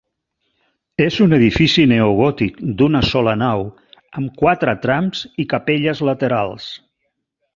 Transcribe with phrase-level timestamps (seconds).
[1.07, 3.61] És un edifici neogòtic d'una sola nau
[4.21, 6.67] amb quatre trams i capelles laterals.